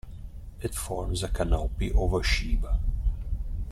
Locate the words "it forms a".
0.63-1.27